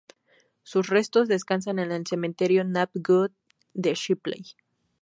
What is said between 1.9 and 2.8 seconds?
el Cementerio